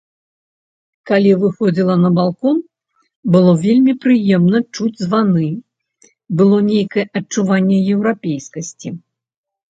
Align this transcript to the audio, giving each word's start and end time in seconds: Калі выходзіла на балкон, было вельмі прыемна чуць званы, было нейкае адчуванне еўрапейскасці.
Калі 1.09 1.31
выходзіла 1.41 1.95
на 2.03 2.09
балкон, 2.17 2.57
было 3.35 3.51
вельмі 3.67 3.93
прыемна 4.07 4.63
чуць 4.75 4.97
званы, 5.05 5.47
было 6.41 6.57
нейкае 6.73 7.05
адчуванне 7.23 7.77
еўрапейскасці. 7.95 8.89